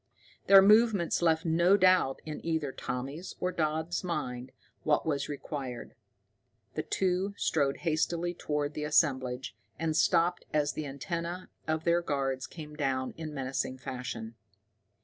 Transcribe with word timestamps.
Their 0.47 0.63
movements 0.63 1.21
left 1.21 1.45
no 1.45 1.77
doubt 1.77 2.23
in 2.25 2.43
either 2.43 2.71
Tommy's 2.71 3.35
or 3.39 3.51
Dodd's 3.51 4.03
mind 4.03 4.51
what 4.81 5.05
was 5.05 5.29
required. 5.29 5.93
The 6.73 6.81
two 6.81 7.35
strode 7.37 7.77
hastily 7.85 8.33
toward 8.33 8.73
the 8.73 8.83
assemblage, 8.83 9.55
and 9.77 9.95
stopped 9.95 10.43
as 10.55 10.73
the 10.73 10.87
antenna 10.87 11.49
of 11.67 11.83
their 11.83 12.01
guards 12.01 12.47
came 12.47 12.75
down 12.75 13.13
in 13.15 13.31
menacing 13.31 13.77
fashion. 13.77 14.33